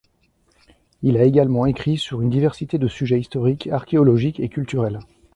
[1.03, 4.97] Il a également ecrit sur une diversité de sujets historiques, archéologiques et culturels.